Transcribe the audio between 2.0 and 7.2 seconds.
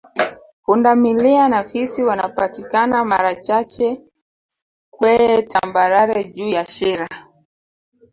wanapatikana mara chache kweye tambarare juu ya Shira